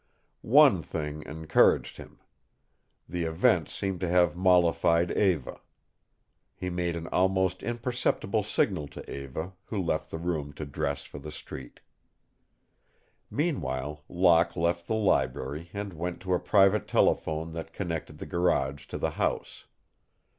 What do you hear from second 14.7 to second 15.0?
the